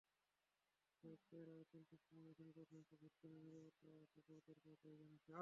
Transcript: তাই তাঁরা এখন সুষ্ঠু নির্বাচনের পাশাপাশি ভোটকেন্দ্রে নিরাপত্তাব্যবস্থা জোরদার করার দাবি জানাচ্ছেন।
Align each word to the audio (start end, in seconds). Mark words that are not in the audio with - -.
তাই 1.03 1.15
তাঁরা 1.23 1.53
এখন 1.63 1.81
সুষ্ঠু 1.89 2.13
নির্বাচনের 2.17 2.55
পাশাপাশি 2.57 2.93
ভোটকেন্দ্রে 3.01 3.41
নিরাপত্তাব্যবস্থা 3.45 4.19
জোরদার 4.27 4.57
করার 4.61 4.79
দাবি 4.83 4.97
জানাচ্ছেন। 5.01 5.35